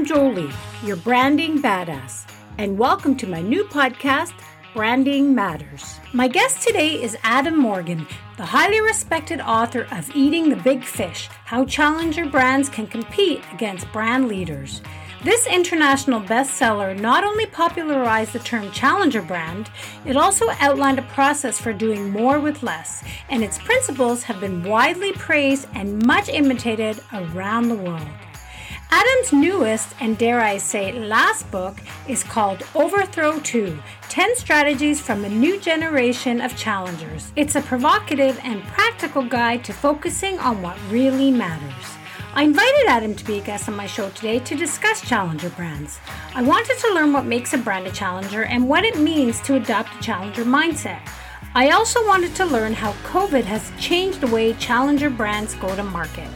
[0.00, 0.50] I'm Jolie,
[0.82, 2.24] your branding badass,
[2.56, 4.32] and welcome to my new podcast,
[4.72, 6.00] Branding Matters.
[6.14, 8.06] My guest today is Adam Morgan,
[8.38, 13.92] the highly respected author of Eating the Big Fish How Challenger Brands Can Compete Against
[13.92, 14.80] Brand Leaders.
[15.22, 19.70] This international bestseller not only popularized the term challenger brand,
[20.06, 24.64] it also outlined a process for doing more with less, and its principles have been
[24.64, 28.08] widely praised and much imitated around the world.
[28.92, 31.78] Adam's newest and dare I say last book
[32.08, 37.30] is called Overthrow 2 10 Strategies from a New Generation of Challengers.
[37.36, 41.96] It's a provocative and practical guide to focusing on what really matters.
[42.34, 46.00] I invited Adam to be a guest on my show today to discuss challenger brands.
[46.34, 49.54] I wanted to learn what makes a brand a challenger and what it means to
[49.54, 51.00] adopt a challenger mindset.
[51.54, 55.82] I also wanted to learn how COVID has changed the way challenger brands go to
[55.82, 56.28] market.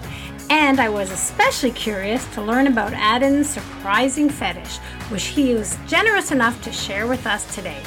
[0.56, 4.76] And I was especially curious to learn about Adam's surprising fetish,
[5.10, 7.82] which he was generous enough to share with us today.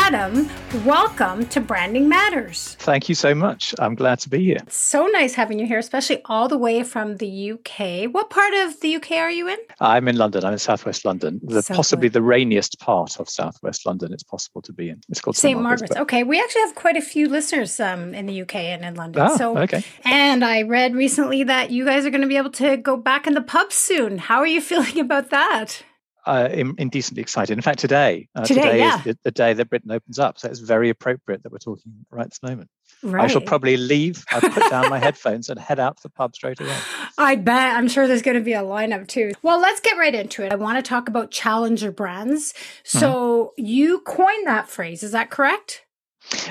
[0.00, 0.48] Adam,
[0.86, 2.76] welcome to Branding Matters.
[2.78, 3.74] Thank you so much.
[3.78, 4.60] I'm glad to be here.
[4.68, 8.04] So nice having you here, especially all the way from the UK.
[8.10, 9.58] What part of the UK are you in?
[9.80, 10.44] I'm in London.
[10.44, 14.72] I'm in southwest London, the, possibly the rainiest part of southwest London it's possible to
[14.72, 15.00] be in.
[15.10, 15.60] It's called St.
[15.60, 15.90] Margaret's.
[15.90, 16.00] Margaret's.
[16.02, 19.22] Okay, we actually have quite a few listeners um, in the UK and in London.
[19.22, 19.84] Ah, so, okay.
[20.04, 23.26] And I read recently that you guys are going to be able to go back
[23.26, 24.18] in the pub soon.
[24.18, 25.82] How are you feeling about that?
[26.28, 27.56] Uh, indecently excited.
[27.56, 28.98] In fact, today, uh, today, today yeah.
[28.98, 30.38] is the, the, day that Britain opens up.
[30.38, 32.68] So it's very appropriate that we're talking right this moment.
[33.02, 33.24] Right.
[33.24, 36.34] I shall probably leave, I'll put down my headphones and head out to the pub
[36.34, 36.76] straight away.
[37.18, 37.76] I bet.
[37.76, 39.32] I'm sure there's going to be a lineup too.
[39.42, 40.52] Well, let's get right into it.
[40.52, 42.52] I want to talk about challenger brands.
[42.84, 43.66] So mm-hmm.
[43.66, 45.86] you coined that phrase, is that correct?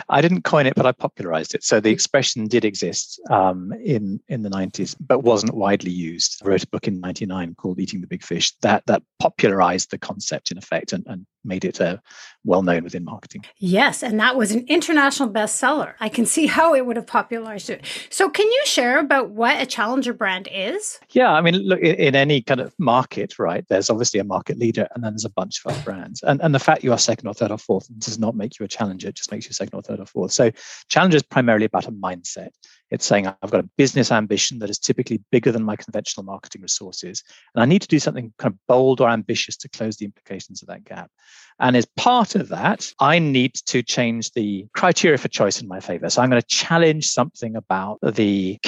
[0.10, 1.64] I didn't coin it, but I popularized it.
[1.64, 6.42] So the expression did exist um, in in the 90s, but wasn't widely used.
[6.44, 9.98] I wrote a book in 99 called Eating the Big Fish that that popularized the
[9.98, 11.98] concept in effect and, and made it uh,
[12.44, 13.46] well known within marketing.
[13.58, 15.94] Yes, and that was an international bestseller.
[16.00, 17.86] I can see how it would have popularized it.
[18.10, 21.00] So, can you share about what a challenger brand is?
[21.10, 24.58] Yeah, I mean, look, in, in any kind of market, right, there's obviously a market
[24.58, 26.22] leader and then there's a bunch of other brands.
[26.24, 28.66] And, and the fact you are second or third or fourth does not make you
[28.66, 30.32] a challenger, it just makes you second or third or fourth.
[30.32, 30.52] So,
[30.90, 32.50] challenge is primarily about a mindset.
[32.90, 36.62] It's saying I've got a business ambition that is typically bigger than my conventional marketing
[36.62, 37.24] resources.
[37.54, 40.62] And I need to do something kind of bold or ambitious to close the implications
[40.62, 41.12] of that gap.
[41.60, 45.80] And as part of that, I need to change the criteria for choice in my
[45.80, 46.10] favor.
[46.10, 48.60] So I'm going to challenge something about the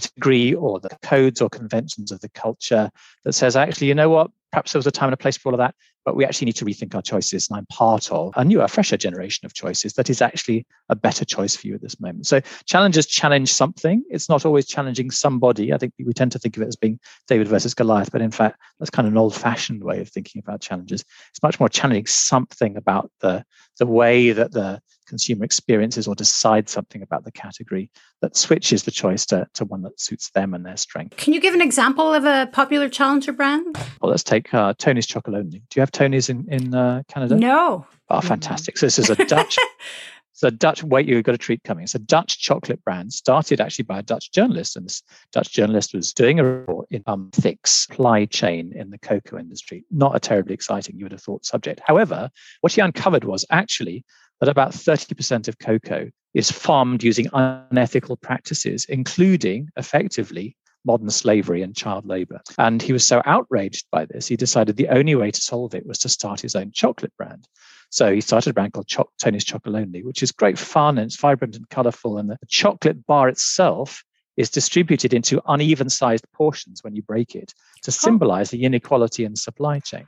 [0.00, 2.90] category or the codes or conventions of the culture
[3.24, 4.30] that says, actually, you know what?
[4.52, 5.74] Perhaps there was a time and a place for all of that
[6.04, 7.48] but we actually need to rethink our choices.
[7.48, 11.24] And I'm part of a newer, fresher generation of choices that is actually a better
[11.24, 12.26] choice for you at this moment.
[12.26, 14.02] So challenges challenge something.
[14.08, 15.72] It's not always challenging somebody.
[15.72, 18.30] I think we tend to think of it as being David versus Goliath, but in
[18.30, 21.04] fact, that's kind of an old fashioned way of thinking about challenges.
[21.30, 23.44] It's much more challenging something about the,
[23.78, 27.90] the way that the consumer experiences or decide something about the category
[28.22, 31.18] that switches the choice to, to one that suits them and their strength.
[31.18, 33.76] Can you give an example of a popular challenger brand?
[34.00, 35.60] Well, let's take uh, Tony's Chocolonely.
[35.68, 37.36] Do you have Tony's in, in uh, Canada?
[37.36, 37.86] No.
[38.08, 38.78] Oh, fantastic.
[38.78, 39.58] So this is a Dutch
[40.40, 41.84] So Dutch, wait, you've got a treat coming.
[41.84, 44.74] It's a Dutch chocolate brand started actually by a Dutch journalist.
[44.74, 48.96] And this Dutch journalist was doing a report in um, thick supply chain in the
[48.96, 49.84] cocoa industry.
[49.90, 51.82] Not a terribly exciting, you would have thought, subject.
[51.84, 52.30] However,
[52.62, 54.02] what he uncovered was actually
[54.40, 61.76] that about 30% of cocoa is farmed using unethical practices, including effectively modern slavery and
[61.76, 62.40] child labor.
[62.58, 65.86] And he was so outraged by this, he decided the only way to solve it
[65.86, 67.46] was to start his own chocolate brand.
[67.90, 71.20] So he started a brand called Cho- Tony's Chocolonely, which is great fun and it's
[71.20, 72.18] vibrant and colorful.
[72.18, 74.04] And the chocolate bar itself
[74.36, 77.52] is distributed into uneven sized portions when you break it
[77.82, 80.06] to symbolize the inequality in the supply chain.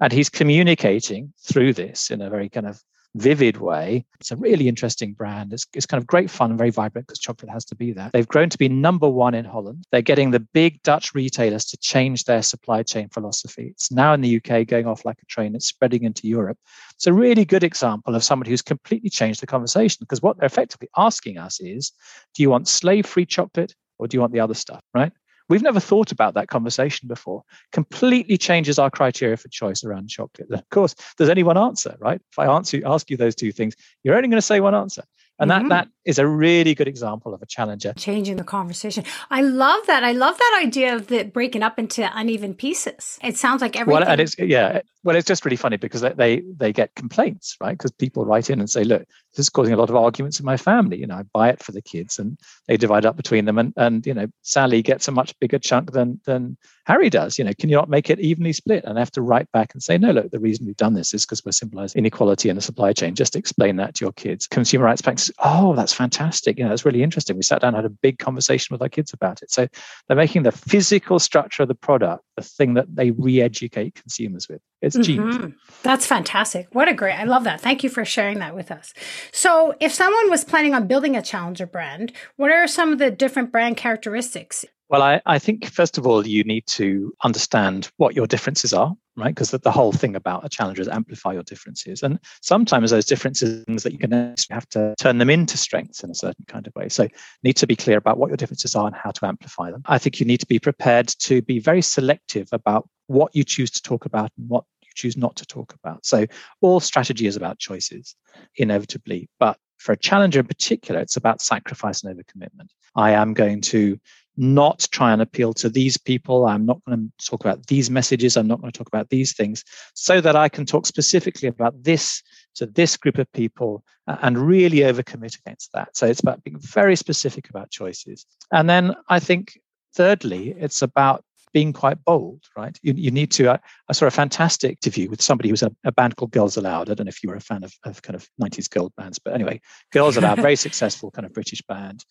[0.00, 2.82] And he's communicating through this in a very kind of
[3.14, 4.04] vivid way.
[4.20, 5.52] It's a really interesting brand.
[5.52, 8.10] It's, it's kind of great fun and very vibrant because chocolate has to be there.
[8.12, 9.84] They've grown to be number one in Holland.
[9.90, 13.68] They're getting the big Dutch retailers to change their supply chain philosophy.
[13.70, 15.54] It's now in the UK going off like a train.
[15.54, 16.58] It's spreading into Europe.
[16.94, 20.46] It's a really good example of somebody who's completely changed the conversation because what they're
[20.46, 21.92] effectively asking us is
[22.34, 25.12] do you want slave free chocolate or do you want the other stuff, right?
[25.50, 27.42] We've never thought about that conversation before.
[27.72, 30.48] Completely changes our criteria for choice around chocolate.
[30.50, 32.20] of course, there's only one answer, right?
[32.30, 33.74] If I answer, ask you those two things,
[34.04, 35.02] you're only going to say one answer.
[35.40, 35.68] And mm-hmm.
[35.68, 37.94] that that is a really good example of a challenger.
[37.94, 39.04] Changing the conversation.
[39.30, 40.04] I love that.
[40.04, 43.18] I love that idea of the breaking up into uneven pieces.
[43.22, 44.00] It sounds like everything.
[44.00, 47.72] Well, and it's yeah, Well, it's just really funny because they they get complaints, right?
[47.72, 50.44] Because people write in and say, "Look, this is causing a lot of arguments in
[50.44, 50.98] my family.
[50.98, 52.38] You know, I buy it for the kids, and
[52.68, 55.92] they divide up between them, and and you know, Sally gets a much bigger chunk
[55.92, 57.38] than than Harry does.
[57.38, 59.72] You know, can you not make it evenly split?" And I have to write back
[59.72, 62.56] and say, "No, look, the reason we've done this is because we're symbolizing inequality in
[62.56, 63.14] the supply chain.
[63.14, 65.34] Just explain that to your kids." Consumer rights practices.
[65.38, 66.58] Oh, that's fantastic.
[66.58, 67.36] You know, that's really interesting.
[67.36, 69.50] We sat down, and had a big conversation with our kids about it.
[69.50, 69.66] So
[70.08, 74.60] they're making the physical structure of the product the thing that they re-educate consumers with.
[74.82, 75.50] It's mm-hmm.
[75.82, 76.68] That's fantastic.
[76.72, 77.60] What a great, I love that.
[77.60, 78.92] Thank you for sharing that with us.
[79.32, 83.10] So, if someone was planning on building a challenger brand, what are some of the
[83.10, 84.64] different brand characteristics?
[84.90, 88.92] Well, I, I think first of all, you need to understand what your differences are,
[89.16, 89.32] right?
[89.32, 92.02] Because the, the, whole thing about a challenger is amplify your differences.
[92.02, 96.14] And sometimes those differences that you can have to turn them into strengths in a
[96.14, 96.88] certain kind of way.
[96.88, 97.06] So
[97.44, 99.82] need to be clear about what your differences are and how to amplify them.
[99.86, 103.70] I think you need to be prepared to be very selective about what you choose
[103.70, 106.04] to talk about and what you choose not to talk about.
[106.04, 106.26] So
[106.60, 108.16] all strategy is about choices,
[108.56, 109.28] inevitably.
[109.38, 112.68] But for a challenger in particular, it's about sacrifice and overcommitment.
[112.94, 113.98] I am going to
[114.36, 116.46] not try and appeal to these people.
[116.46, 118.36] I'm not going to talk about these messages.
[118.36, 119.64] I'm not going to talk about these things
[119.94, 122.22] so that I can talk specifically about this
[122.56, 125.96] to this group of people and really overcommit against that.
[125.96, 128.26] So it's about being very specific about choices.
[128.50, 129.58] And then I think,
[129.94, 131.22] thirdly, it's about
[131.52, 132.78] being quite bold, right?
[132.82, 133.50] You, you need to.
[133.50, 133.58] I,
[133.88, 136.90] I saw a fantastic interview with somebody who's a, a band called Girls Aloud.
[136.90, 139.18] I don't know if you were a fan of, of kind of 90s girl bands,
[139.18, 139.60] but anyway,
[139.92, 142.04] Girls Aloud, very successful kind of British band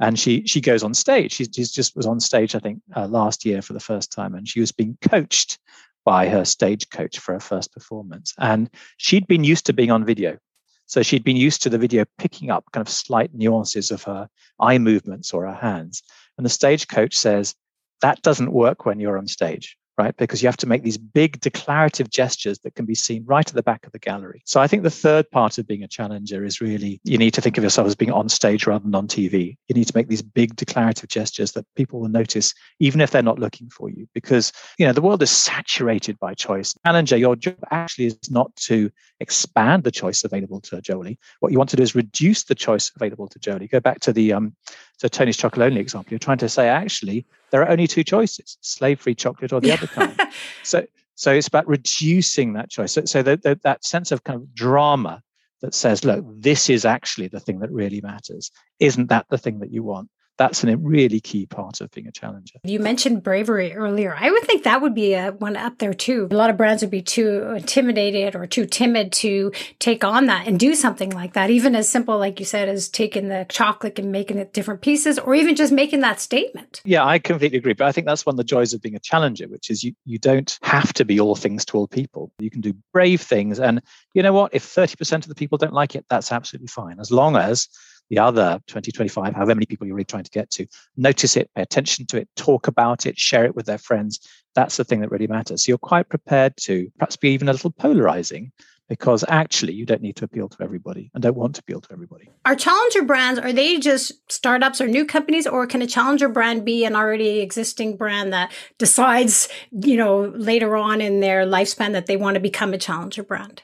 [0.00, 1.32] and she she goes on stage.
[1.32, 4.34] She, she just was on stage, I think, uh, last year for the first time,
[4.34, 5.58] and she was being coached
[6.04, 8.32] by her stage coach for her first performance.
[8.38, 10.38] And she'd been used to being on video,
[10.86, 14.28] so she'd been used to the video picking up kind of slight nuances of her
[14.60, 16.02] eye movements or her hands.
[16.36, 17.54] And the stage coach says
[18.02, 20.16] that doesn't work when you're on stage right?
[20.16, 23.54] Because you have to make these big declarative gestures that can be seen right at
[23.54, 24.42] the back of the gallery.
[24.44, 27.40] So I think the third part of being a challenger is really you need to
[27.40, 29.56] think of yourself as being on stage rather than on TV.
[29.68, 33.22] You need to make these big declarative gestures that people will notice, even if they're
[33.22, 36.74] not looking for you, because you know the world is saturated by choice.
[36.84, 38.90] Challenger, your job actually is not to
[39.20, 41.18] expand the choice available to Jolie.
[41.40, 43.68] What you want to do is reduce the choice available to Jolie.
[43.68, 44.54] Go back to the um,
[44.98, 46.10] to Tony's Chocolonely example.
[46.10, 49.86] You're trying to say actually there are only two choices: slave-free chocolate or the other
[49.86, 50.20] kind.
[50.62, 50.84] So,
[51.14, 52.92] so it's about reducing that choice.
[52.92, 55.22] So, so that, that, that sense of kind of drama
[55.62, 58.50] that says, look, this is actually the thing that really matters.
[58.80, 60.10] Isn't that the thing that you want?
[60.38, 62.58] That's a really key part of being a challenger.
[62.64, 64.14] You mentioned bravery earlier.
[64.18, 66.28] I would think that would be a, one up there too.
[66.30, 70.46] A lot of brands would be too intimidated or too timid to take on that
[70.46, 73.98] and do something like that, even as simple, like you said, as taking the chocolate
[73.98, 76.80] and making it different pieces, or even just making that statement.
[76.84, 77.74] Yeah, I completely agree.
[77.74, 79.94] But I think that's one of the joys of being a challenger, which is you,
[80.04, 82.32] you don't have to be all things to all people.
[82.38, 83.58] You can do brave things.
[83.58, 83.82] And
[84.14, 84.54] you know what?
[84.54, 87.00] If 30% of the people don't like it, that's absolutely fine.
[87.00, 87.68] As long as
[88.10, 90.66] the other 20, 25, however many people you're really trying to get to,
[90.96, 94.20] notice it, pay attention to it, talk about it, share it with their friends.
[94.54, 95.64] That's the thing that really matters.
[95.64, 98.52] So you're quite prepared to perhaps be even a little polarizing
[98.88, 101.92] because actually you don't need to appeal to everybody and don't want to appeal to
[101.92, 102.30] everybody.
[102.44, 106.64] Are challenger brands, are they just startups or new companies, or can a challenger brand
[106.64, 112.06] be an already existing brand that decides, you know, later on in their lifespan that
[112.06, 113.62] they want to become a challenger brand?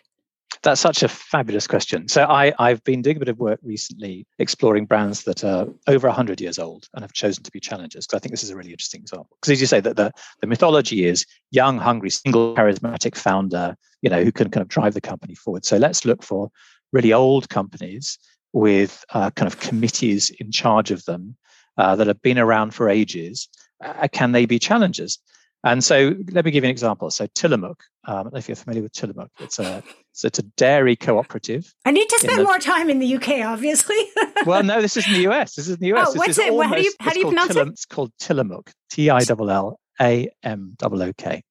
[0.62, 2.06] That's such a fabulous question.
[2.06, 6.06] So I, I've been doing a bit of work recently exploring brands that are over
[6.06, 8.56] 100 years old and have chosen to be challengers, because I think this is a
[8.56, 9.36] really interesting example.
[9.40, 14.10] Because as you say, that the, the mythology is young, hungry, single, charismatic founder, you
[14.10, 15.64] know, who can kind of drive the company forward.
[15.64, 16.50] So let's look for
[16.92, 18.18] really old companies
[18.52, 21.36] with uh, kind of committees in charge of them
[21.76, 23.48] uh, that have been around for ages.
[23.82, 25.18] Uh, can they be challengers?
[25.64, 27.10] And so let me give you an example.
[27.10, 29.30] So Tillamook, um, I don't know if you're familiar with Tillamook.
[29.38, 31.72] It's a so it's a dairy cooperative.
[31.84, 33.96] I need to spend the, more time in the UK, obviously.
[34.46, 35.54] well, no, this is in the US.
[35.54, 36.08] This is in the US.
[36.10, 36.50] Oh, what's it?
[36.50, 37.72] Almost, how do you, how do you pronounce Tillam, it?
[37.72, 38.72] It's called Tillamook.
[38.90, 41.42] T I L L A M O O K.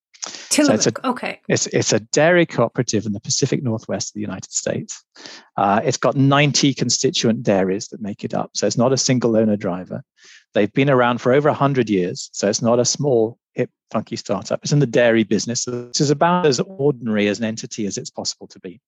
[0.50, 0.82] Tillamook.
[0.82, 1.42] So it's a, okay.
[1.48, 5.04] It's it's a dairy cooperative in the Pacific Northwest of the United States.
[5.58, 8.52] Uh, it's got 90 constituent dairies that make it up.
[8.54, 10.04] So it's not a single owner driver.
[10.54, 12.30] They've been around for over 100 years.
[12.34, 14.60] So it's not a small hip, funky startup.
[14.64, 15.64] It's in the dairy business.
[15.64, 18.80] So this is about as ordinary as an entity as it's possible to be.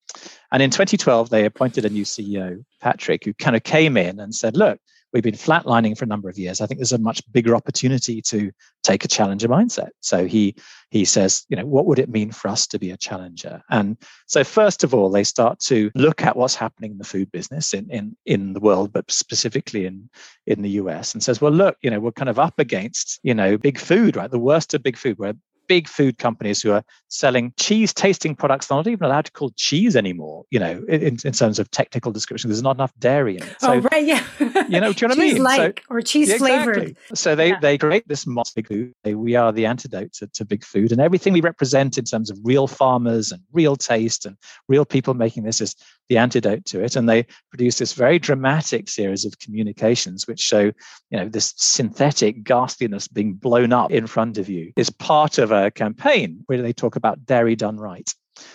[0.52, 4.36] And in 2012, they appointed a new CEO, Patrick, who kind of came in and
[4.36, 4.80] said, look,
[5.14, 6.60] we've been flatlining for a number of years.
[6.60, 8.52] I think there's a much bigger opportunity to
[8.82, 9.90] take a challenger mindset.
[10.02, 10.56] So he
[10.90, 13.62] he says, you know, what would it mean for us to be a challenger?
[13.70, 17.32] And so first of all, they start to look at what's happening in the food
[17.32, 20.10] business in in in the world, but specifically in
[20.48, 23.34] in the US, and says, well, look, you know, we're kind of up against you
[23.34, 24.32] know big food, right?
[24.32, 25.34] The worst of big food, where
[25.74, 29.50] big food companies who are selling cheese tasting products they're not even allowed to call
[29.56, 32.52] cheese anymore you know in, in terms of technical description.
[32.52, 33.56] There's not enough dairy in it.
[33.64, 34.24] Oh, so, oh right yeah.
[34.70, 35.32] you know do you know what i mean?
[35.32, 37.16] Cheese like so, or cheese flavored exactly.
[37.16, 37.60] so they yeah.
[37.60, 41.34] they create this big food we are the antidote to, to big food and everything
[41.34, 44.38] we represent in terms of real farmers and real taste and
[44.68, 45.76] real people making this is
[46.10, 50.66] the antidote to it and they produce this very dramatic series of communications which show
[51.10, 55.52] you know this synthetic ghastliness being blown up in front of you is part of
[55.52, 58.10] a Uh, campaign where they talk about dairy done right.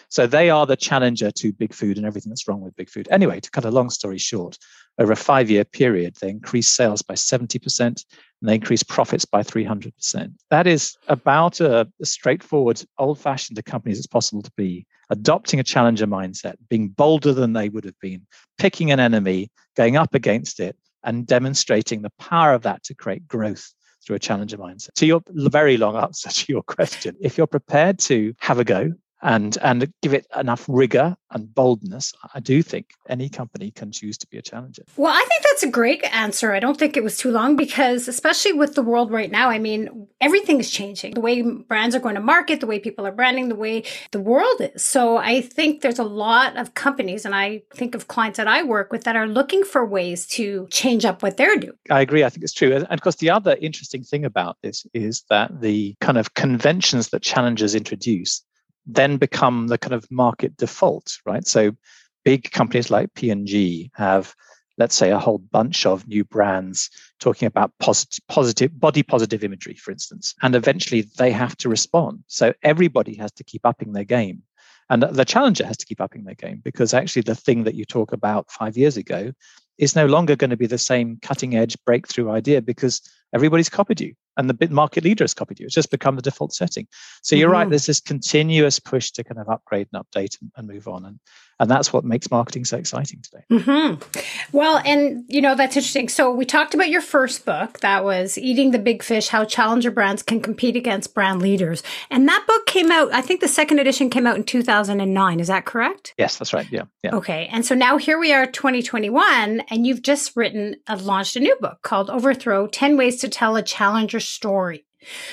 [0.08, 3.08] So they are the challenger to big food and everything that's wrong with big food.
[3.10, 4.58] Anyway to cut a long story short
[4.98, 8.04] over a five year period they increased sales by 70% and
[8.42, 13.98] they increased profits by 300% that is about a, a straightforward old fashioned to companies
[13.98, 17.98] as it's possible to be adopting a challenger mindset, being bolder than they would have
[18.00, 18.26] been,
[18.58, 23.26] picking an enemy, going up against it, and demonstrating the power of that to create
[23.28, 23.72] growth
[24.04, 24.90] through a challenger mindset.
[24.96, 28.92] So, your very long answer to your question, if you're prepared to have a go
[29.22, 34.16] and and give it enough rigor and boldness, I do think any company can choose
[34.18, 34.82] to be a challenger.
[34.96, 36.52] Well, I think that's a great answer.
[36.52, 39.58] I don't think it was too long because, especially with the world right now, I
[39.58, 41.14] mean, everything is changing.
[41.14, 44.20] The way brands are going to market, the way people are branding, the way the
[44.20, 44.82] world is.
[44.82, 48.62] So I think there's a lot of companies, and I think of clients that I
[48.62, 51.76] work with that are looking for ways to change up what they're doing.
[51.90, 52.24] I agree.
[52.24, 52.74] I think it's true.
[52.74, 57.08] And of course, the other interesting thing about this is that the kind of conventions
[57.10, 58.42] that challengers introduce
[58.88, 61.46] then become the kind of market default, right?
[61.46, 61.76] So
[62.24, 64.34] big companies like P&G have
[64.78, 69.74] let's say a whole bunch of new brands talking about positive, positive body positive imagery
[69.74, 74.04] for instance and eventually they have to respond so everybody has to keep upping their
[74.04, 74.42] game
[74.90, 77.84] and the challenger has to keep upping their game because actually the thing that you
[77.84, 79.32] talk about 5 years ago
[79.78, 84.00] is no longer going to be the same cutting edge breakthrough idea because everybody's copied
[84.00, 85.66] you and the bit market leader has copied you.
[85.66, 86.86] It's just become the default setting.
[87.22, 87.52] So you're mm-hmm.
[87.54, 87.68] right.
[87.68, 91.18] There's this continuous push to kind of upgrade and update and, and, move on, and
[91.60, 93.44] and that's what makes marketing so exciting today.
[93.50, 94.56] Mm-hmm.
[94.56, 96.08] Well, and you know that's interesting.
[96.08, 99.90] So we talked about your first book that was "Eating the Big Fish: How Challenger
[99.90, 103.12] Brands Can Compete Against Brand Leaders," and that book came out.
[103.12, 105.40] I think the second edition came out in 2009.
[105.40, 106.14] Is that correct?
[106.16, 106.66] Yes, that's right.
[106.70, 106.84] Yeah.
[107.02, 107.14] yeah.
[107.16, 111.40] Okay, and so now here we are, 2021, and you've just written, uh, launched a
[111.40, 114.84] new book called "Overthrow: Ten Ways to Tell a Challenger." story.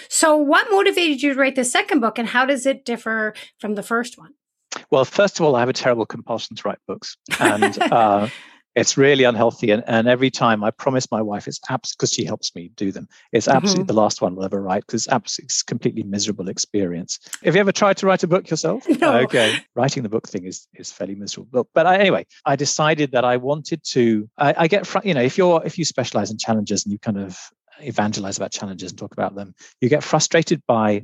[0.09, 3.75] So, what motivated you to write the second book, and how does it differ from
[3.75, 4.33] the first one?
[4.91, 8.29] Well, first of all, I have a terrible compulsion to write books, and uh,
[8.75, 9.71] it's really unhealthy.
[9.71, 12.91] And, and every time I promise my wife, it's absolutely because she helps me do
[12.91, 13.07] them.
[13.31, 13.95] It's absolutely mm-hmm.
[13.95, 17.19] the last one we'll ever write because it's absolutely it's completely miserable experience.
[17.43, 18.85] Have you ever tried to write a book yourself?
[18.95, 19.17] No.
[19.19, 21.69] Okay, writing the book thing is is fairly miserable.
[21.73, 24.27] But I, anyway, I decided that I wanted to.
[24.37, 26.97] I, I get fr- you know if you're if you specialize in challenges and you
[26.97, 27.37] kind of
[27.81, 31.01] evangelize about challenges and talk about them, you get frustrated by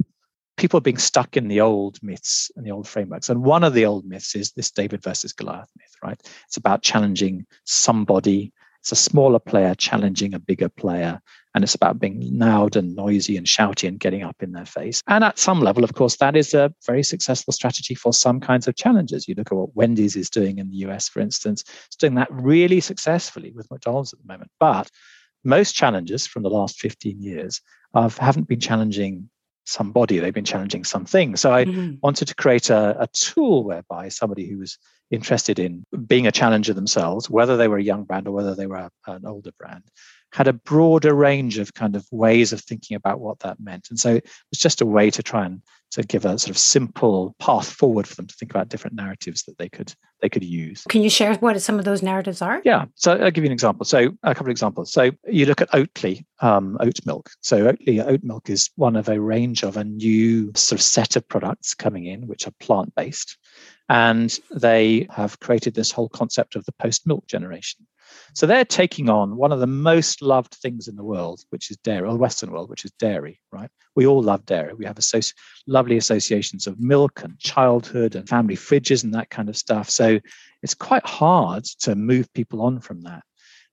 [0.57, 3.29] people being stuck in the old myths and the old frameworks.
[3.29, 6.21] And one of the old myths is this David versus Goliath myth, right?
[6.47, 8.53] It's about challenging somebody.
[8.79, 11.21] It's a smaller player challenging a bigger player.
[11.53, 15.01] And it's about being loud and noisy and shouty and getting up in their face.
[15.07, 18.67] And at some level, of course, that is a very successful strategy for some kinds
[18.67, 19.27] of challenges.
[19.27, 22.31] You look at what Wendy's is doing in the US, for instance, it's doing that
[22.31, 24.51] really successfully with McDonald's at the moment.
[24.59, 24.89] But
[25.43, 27.61] most challenges from the last 15 years
[27.95, 29.29] have, haven't been challenging
[29.65, 31.35] somebody, they've been challenging something.
[31.35, 31.95] So I mm-hmm.
[32.01, 34.77] wanted to create a, a tool whereby somebody who was
[35.11, 38.67] interested in being a challenger themselves, whether they were a young brand or whether they
[38.67, 39.83] were a, an older brand,
[40.31, 43.87] had a broader range of kind of ways of thinking about what that meant.
[43.89, 46.57] And so it was just a way to try and to give a sort of
[46.57, 50.43] simple path forward for them to think about different narratives that they could they could
[50.43, 50.83] use.
[50.87, 52.61] Can you share what some of those narratives are?
[52.63, 52.85] Yeah.
[52.95, 53.85] So I'll give you an example.
[53.85, 54.91] So a couple of examples.
[54.91, 57.31] So you look at Oatly, um, oat milk.
[57.41, 61.15] So Oatly oat milk is one of a range of a new sort of set
[61.15, 63.37] of products coming in, which are plant based.
[63.89, 67.85] And they have created this whole concept of the post milk generation.
[68.33, 71.77] So they're taking on one of the most loved things in the world, which is
[71.77, 73.69] dairy, or the Western world, which is dairy, right?
[73.95, 74.73] We all love dairy.
[74.73, 75.33] We have associ-
[75.67, 79.89] lovely associations of milk and childhood and family fridges and that kind of stuff.
[79.89, 80.19] So
[80.63, 83.23] it's quite hard to move people on from that.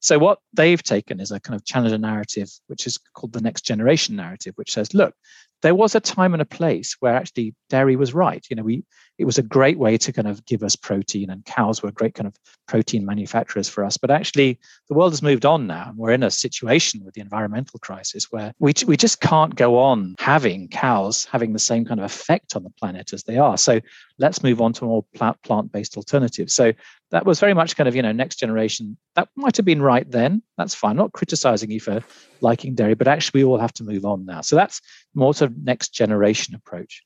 [0.00, 3.62] So what they've taken is a kind of challenger narrative, which is called the next
[3.62, 5.14] generation narrative, which says, look,
[5.62, 8.46] there was a time and a place where actually dairy was right.
[8.48, 8.84] You know, we
[9.18, 12.14] it was a great way to kind of give us protein, and cows were great
[12.14, 12.34] kind of
[12.66, 13.96] protein manufacturers for us.
[13.96, 14.58] But actually,
[14.88, 15.86] the world has moved on now.
[15.88, 19.78] and We're in a situation with the environmental crisis where we, we just can't go
[19.78, 23.58] on having cows having the same kind of effect on the planet as they are.
[23.58, 23.80] So
[24.18, 26.54] let's move on to more plant based alternatives.
[26.54, 26.72] So
[27.10, 28.96] that was very much kind of, you know, next generation.
[29.14, 30.42] That might have been right then.
[30.56, 30.92] That's fine.
[30.92, 32.02] I'm not criticizing you for
[32.40, 34.42] liking dairy, but actually we all have to move on now.
[34.42, 34.80] So that's
[35.14, 37.02] more sort of next generation approach.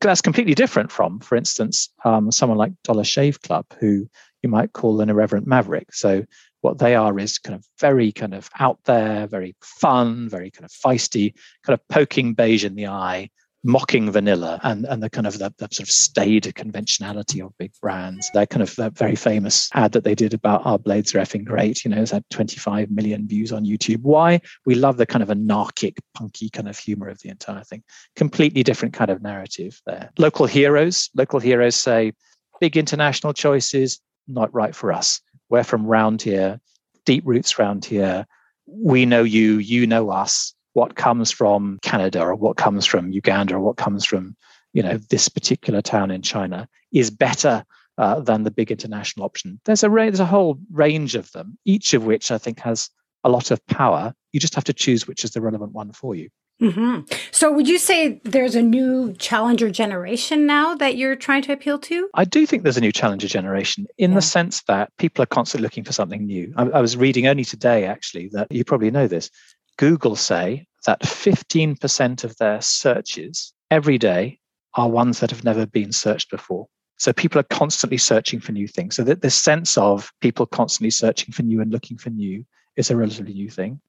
[0.00, 4.08] That's completely different from, for instance, um, someone like Dollar Shave Club, who
[4.42, 5.94] you might call an irreverent maverick.
[5.94, 6.24] So
[6.60, 10.64] what they are is kind of very kind of out there, very fun, very kind
[10.64, 13.30] of feisty, kind of poking beige in the eye,
[13.66, 17.72] mocking vanilla and, and the kind of the, the, sort of staid conventionality of big
[17.82, 18.30] brands.
[18.32, 21.44] That kind of that very famous ad that they did about our blades are effing
[21.44, 24.02] great, you know, has had 25 million views on YouTube.
[24.02, 24.40] Why?
[24.64, 27.82] We love the kind of anarchic, punky kind of humor of the entire thing.
[28.14, 30.10] Completely different kind of narrative there.
[30.16, 32.12] Local heroes, local heroes say,
[32.60, 35.20] big international choices, not right for us.
[35.48, 36.60] We're from round here,
[37.04, 38.26] deep roots round here.
[38.66, 43.54] We know you, you know us what comes from Canada or what comes from Uganda
[43.54, 44.36] or what comes from
[44.74, 47.64] you know this particular town in China is better
[47.96, 49.58] uh, than the big international option.
[49.64, 52.90] There's a there's a whole range of them, each of which I think has
[53.24, 54.14] a lot of power.
[54.32, 56.28] You just have to choose which is the relevant one for you.
[56.60, 57.14] Mm-hmm.
[57.32, 61.78] So, would you say there's a new challenger generation now that you're trying to appeal
[61.80, 62.08] to?
[62.14, 64.16] I do think there's a new challenger generation in yeah.
[64.16, 66.54] the sense that people are constantly looking for something new.
[66.56, 69.30] I, I was reading only today, actually, that you probably know this.
[69.76, 74.38] Google say that 15% of their searches every day
[74.74, 76.66] are ones that have never been searched before.
[76.98, 78.96] So people are constantly searching for new things.
[78.96, 82.44] So that this sense of people constantly searching for new and looking for new
[82.76, 83.80] is a relatively new thing.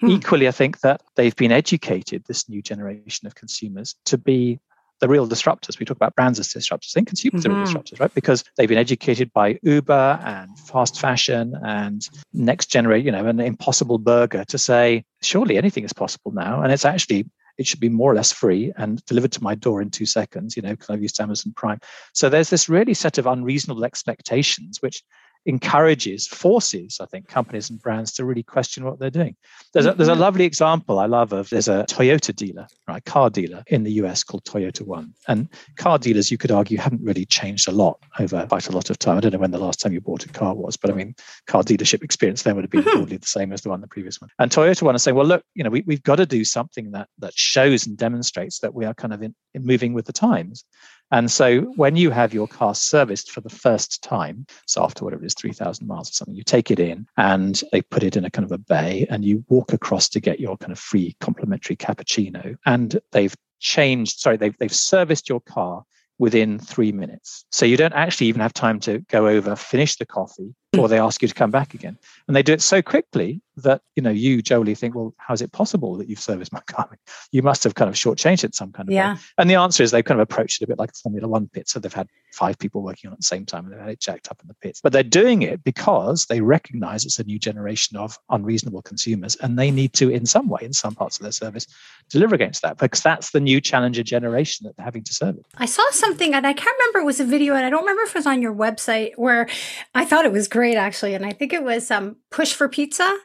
[0.00, 0.10] Hmm.
[0.10, 4.60] Equally, I think that they've been educated, this new generation of consumers, to be
[5.00, 5.78] the real disruptors.
[5.78, 6.92] We talk about brands as disruptors.
[6.92, 7.52] I think consumers mm-hmm.
[7.52, 8.14] are real disruptors, right?
[8.14, 13.40] Because they've been educated by Uber and fast fashion and next generation, you know, an
[13.40, 16.62] impossible burger to say, surely anything is possible now.
[16.62, 17.26] And it's actually
[17.58, 20.56] it should be more or less free and delivered to my door in two seconds,
[20.56, 21.80] you know, because I've used Amazon Prime.
[22.12, 25.02] So there's this really set of unreasonable expectations, which
[25.46, 29.36] encourages, forces, I think, companies and brands to really question what they're doing.
[29.72, 30.20] There's a, there's a mm-hmm.
[30.20, 34.24] lovely example I love of there's a Toyota dealer, right, car dealer in the US
[34.24, 35.14] called Toyota One.
[35.28, 38.90] And car dealers, you could argue, haven't really changed a lot over quite a lot
[38.90, 39.16] of time.
[39.16, 41.14] I don't know when the last time you bought a car was, but I mean,
[41.46, 42.98] car dealership experience then would have been mm-hmm.
[42.98, 44.30] broadly the same as the one the previous one.
[44.40, 46.90] And Toyota One is saying, well, look, you know, we, we've got to do something
[46.90, 50.12] that that shows and demonstrates that we are kind of in, in moving with the
[50.12, 50.64] times.
[51.10, 55.22] And so when you have your car serviced for the first time, so after whatever
[55.22, 58.24] it is, 3,000 miles or something, you take it in and they put it in
[58.24, 61.16] a kind of a bay and you walk across to get your kind of free
[61.20, 62.56] complimentary cappuccino.
[62.66, 65.84] And they've changed, sorry, they've, they've serviced your car
[66.18, 67.44] within three minutes.
[67.52, 70.98] So you don't actually even have time to go over, finish the coffee, or they
[70.98, 71.98] ask you to come back again.
[72.26, 75.40] And they do it so quickly that, you know, you, Jolie, think, well, how is
[75.40, 76.98] it possible that you've serviced my car?
[77.32, 79.14] You must have kind of shortchanged it some kind of yeah.
[79.14, 79.20] way.
[79.38, 81.48] And the answer is they've kind of approached it a bit like a Formula One
[81.48, 81.68] pit.
[81.68, 83.90] So they've had five people working on it at the same time and they've had
[83.90, 84.80] it jacked up in the pits.
[84.80, 89.58] But they're doing it because they recognize it's a new generation of unreasonable consumers and
[89.58, 91.66] they need to, in some way, in some parts of their service,
[92.10, 95.36] deliver against that because that's the new challenger generation that they're having to serve.
[95.56, 98.02] I saw something and I can't remember it was a video and I don't remember
[98.02, 99.48] if it was on your website where
[99.94, 102.68] I thought it was great great actually, and I think it was um, Push for
[102.68, 103.16] Pizza.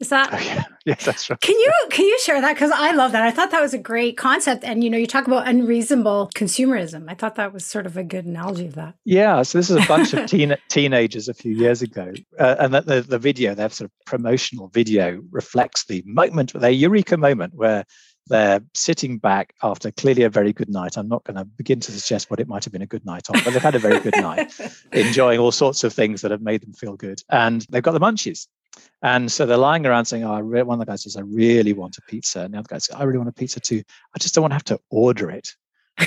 [0.00, 0.30] Is that?
[0.32, 0.64] Oh, yeah.
[0.86, 1.38] Yes, that's right.
[1.40, 2.54] Can you can you share that?
[2.54, 3.22] Because I love that.
[3.22, 4.64] I thought that was a great concept.
[4.64, 7.04] And you know, you talk about unreasonable consumerism.
[7.06, 8.94] I thought that was sort of a good analogy of that.
[9.04, 9.42] Yeah.
[9.42, 12.80] So this is a bunch of teen, teenagers a few years ago, uh, and the,
[12.80, 17.84] the the video, their sort of promotional video, reflects the moment, their eureka moment, where
[18.30, 20.96] they're sitting back after clearly a very good night.
[20.96, 23.28] I'm not going to begin to suggest what it might have been a good night
[23.28, 24.52] on, but they've had a very good night,
[24.92, 27.22] enjoying all sorts of things that have made them feel good.
[27.28, 28.46] And they've got the munchies.
[29.02, 31.98] And so they're lying around saying, Oh, one of the guys says, I really want
[31.98, 32.42] a pizza.
[32.42, 33.82] And the other guy says, I really want a pizza too.
[34.14, 35.48] I just don't want to have to order it.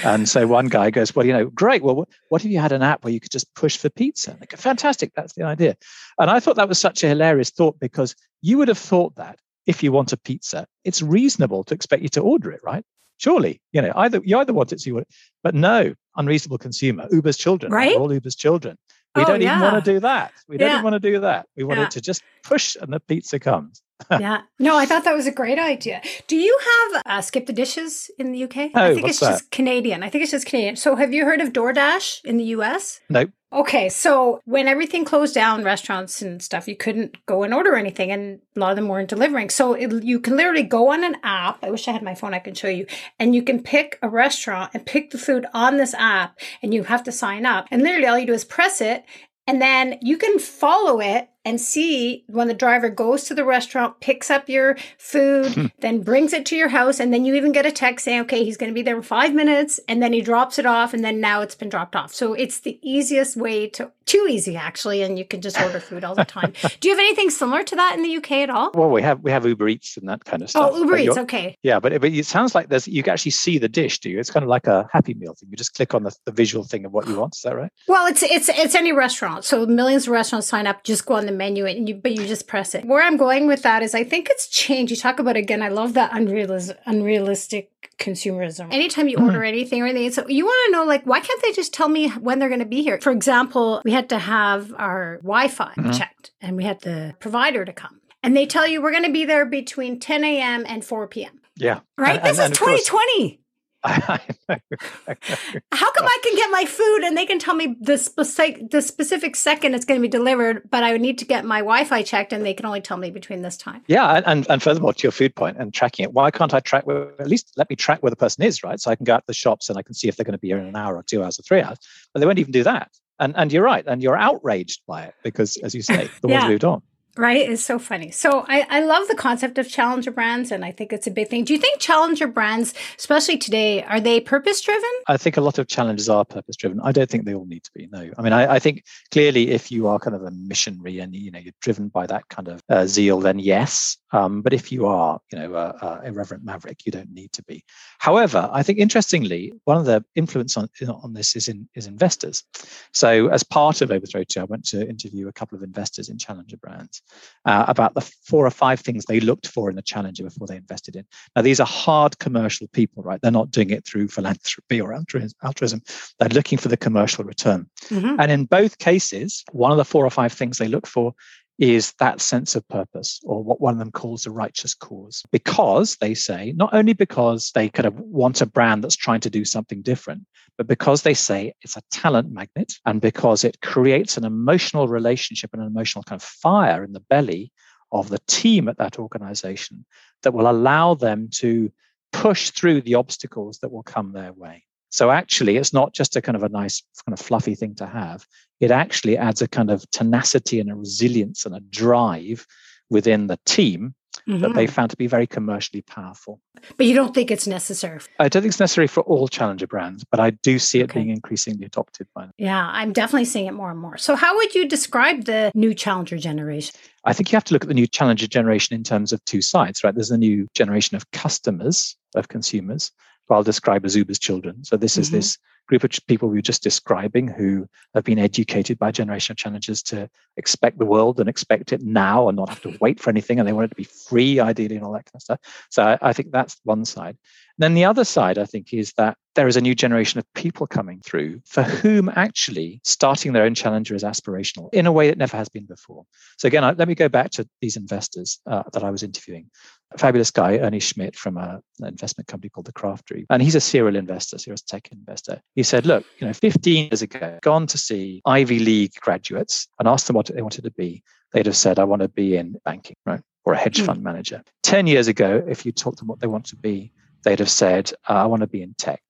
[0.03, 1.83] and so one guy goes, Well, you know, great.
[1.83, 4.31] Well, what if you had an app where you could just push for pizza?
[4.31, 5.11] And they go, Fantastic.
[5.13, 5.75] That's the idea.
[6.17, 9.39] And I thought that was such a hilarious thought because you would have thought that
[9.65, 12.83] if you want a pizza, it's reasonable to expect you to order it, right?
[13.17, 16.57] Surely, you know, either you either want it, so you want it, but no, unreasonable
[16.57, 17.95] consumer, Uber's children, right?
[17.95, 18.77] All Uber's children.
[19.15, 19.57] We oh, don't yeah.
[19.57, 20.31] even want to do that.
[20.47, 21.45] We don't even want to do that.
[21.55, 21.85] We want yeah.
[21.85, 23.81] it to just push and the pizza comes.
[24.19, 24.41] yeah.
[24.59, 26.01] No, I thought that was a great idea.
[26.27, 26.57] Do you
[26.91, 28.71] have uh, skip the dishes in the UK?
[28.73, 30.03] Oh, I think it's just Canadian.
[30.03, 30.75] I think it's just Canadian.
[30.75, 32.99] So have you heard of DoorDash in the US?
[33.09, 33.31] Nope.
[33.53, 38.11] Okay, so when everything closed down, restaurants and stuff, you couldn't go and order anything,
[38.11, 39.51] and a lot of them weren't delivering.
[39.51, 41.63] So it, you can literally go on an app.
[41.63, 42.87] I wish I had my phone; I can show you,
[43.19, 46.83] and you can pick a restaurant and pick the food on this app, and you
[46.85, 47.67] have to sign up.
[47.69, 49.05] And literally, all you do is press it,
[49.45, 53.99] and then you can follow it and see when the driver goes to the restaurant,
[53.99, 55.65] picks up your food, hmm.
[55.79, 58.43] then brings it to your house, and then you even get a text saying, okay,
[58.43, 61.03] he's going to be there in five minutes, and then he drops it off, and
[61.03, 62.13] then now it's been dropped off.
[62.13, 66.03] So it's the easiest way to, too easy actually, and you can just order food
[66.03, 66.53] all the time.
[66.79, 68.71] Do you have anything similar to that in the UK at all?
[68.73, 70.71] Well, we have we have Uber Eats and that kind of oh, stuff.
[70.73, 71.57] Oh, Uber Eats, okay.
[71.63, 74.19] Yeah, but, but it sounds like there's you can actually see the dish, do you?
[74.19, 75.49] It's kind of like a Happy Meal thing.
[75.49, 77.35] You just click on the, the visual thing of what you want.
[77.35, 77.71] Is that right?
[77.87, 79.45] Well, it's it's it's any restaurant.
[79.45, 82.25] So millions of restaurants sign up, just go on the menu, and you but you
[82.25, 82.85] just press it.
[82.85, 84.91] Where I'm going with that is I think it's changed.
[84.91, 88.73] You talk about again, I love that unrealistic, unrealistic consumerism.
[88.73, 89.25] Anytime you mm-hmm.
[89.25, 91.89] order anything or anything, so you want to know like why can't they just tell
[91.89, 92.99] me when they're going to be here?
[93.01, 95.91] For example, we had to have our Wi-Fi mm-hmm.
[95.91, 97.99] checked and we had the provider to come.
[98.21, 100.63] And they tell you we're going to be there between 10 a.m.
[100.65, 101.41] and 4 p.m.
[101.57, 101.81] Yeah.
[101.97, 102.19] Right?
[102.19, 103.42] And, this and, is 2020.
[103.85, 104.17] How
[104.47, 109.35] come I can get my food and they can tell me the specific the specific
[109.35, 112.31] second it's going to be delivered, but I would need to get my Wi-Fi checked,
[112.31, 113.81] and they can only tell me between this time.
[113.87, 116.87] Yeah, and and furthermore, to your food point and tracking it, why can't I track?
[116.87, 118.79] Where, at least let me track where the person is, right?
[118.79, 120.33] So I can go out to the shops and I can see if they're going
[120.33, 121.79] to be here in an hour or two hours or three hours.
[122.13, 122.89] But they won't even do that.
[123.19, 126.39] And and you're right, and you're outraged by it because, as you say, the yeah.
[126.39, 126.81] one's moved on.
[127.15, 127.47] Right?
[127.47, 128.09] It's so funny.
[128.09, 131.29] So I, I love the concept of challenger brands and I think it's a big
[131.29, 131.43] thing.
[131.43, 134.89] Do you think challenger brands, especially today, are they purpose driven?
[135.07, 136.79] I think a lot of challenges are purpose driven.
[136.81, 137.87] I don't think they all need to be.
[137.91, 138.09] No.
[138.17, 141.29] I mean, I, I think clearly if you are kind of a missionary and you
[141.29, 143.95] know you're driven by that kind of uh, zeal, then yes.
[144.11, 147.43] Um, but if you are, you know, a, a irreverent maverick, you don't need to
[147.43, 147.63] be.
[147.99, 152.43] However, I think interestingly, one of the influence on on this is in is investors.
[152.91, 156.17] So as part of Overthrow 2, I went to interview a couple of investors in
[156.17, 157.02] challenger brands
[157.45, 160.55] uh, about the four or five things they looked for in a challenger before they
[160.55, 161.05] invested in.
[161.35, 163.19] Now, these are hard commercial people, right?
[163.21, 165.81] They're not doing it through philanthropy or altruism.
[166.19, 167.69] They're looking for the commercial return.
[167.87, 168.19] Mm-hmm.
[168.19, 171.13] And in both cases, one of the four or five things they look for
[171.59, 175.23] is that sense of purpose, or what one of them calls a righteous cause.
[175.31, 179.29] Because they say, not only because they kind of want a brand that's trying to
[179.29, 180.25] do something different,
[180.57, 185.51] but because they say it's a talent magnet and because it creates an emotional relationship
[185.53, 187.51] and an emotional kind of fire in the belly
[187.91, 189.85] of the team at that organization
[190.23, 191.71] that will allow them to
[192.11, 194.63] push through the obstacles that will come their way.
[194.93, 197.87] So actually, it's not just a kind of a nice, kind of fluffy thing to
[197.87, 198.27] have.
[198.59, 202.45] It actually adds a kind of tenacity and a resilience and a drive
[202.91, 203.95] within the team
[204.29, 204.39] mm-hmm.
[204.41, 204.71] that they mm-hmm.
[204.71, 206.39] found to be very commercially powerful.
[206.77, 208.01] But you don't think it's necessary?
[208.19, 210.99] I don't think it's necessary for all challenger brands, but I do see it okay.
[210.99, 212.31] being increasingly adopted by them.
[212.37, 213.97] Yeah, I'm definitely seeing it more and more.
[213.97, 216.75] So, how would you describe the new challenger generation?
[217.03, 219.41] I think you have to look at the new challenger generation in terms of two
[219.41, 219.95] sides, right?
[219.95, 222.91] There's a new generation of customers, of consumers,
[223.33, 224.63] I'll describe as Uber's children.
[224.63, 225.01] So, this mm-hmm.
[225.01, 229.37] is this group of people we were just describing who have been educated by generational
[229.37, 233.09] challenges to expect the world and expect it now and not have to wait for
[233.09, 235.39] anything and they want it to be free ideally and all that kind of stuff
[235.69, 237.17] so i, I think that's one side
[237.57, 240.33] and then the other side, I think, is that there is a new generation of
[240.33, 245.07] people coming through for whom actually starting their own challenger is aspirational in a way
[245.07, 246.05] that never has been before.
[246.37, 249.51] So again, I, let me go back to these investors uh, that I was interviewing.
[249.93, 253.41] A fabulous guy, Ernie Schmidt from a, an investment company called the Craft Group, and
[253.41, 255.39] he's a serial investor, serial tech investor.
[255.55, 259.87] He said, "Look, you know, 15 years ago, gone to see Ivy League graduates and
[259.87, 261.03] asked them what they wanted to be.
[261.31, 263.85] They'd have said, I want to be in banking, right?" Or a hedge mm.
[263.85, 264.41] fund manager.
[264.63, 266.91] 10 years ago, if you talked them what they want to be,
[267.23, 269.01] they'd have said, uh, I want to be in tech.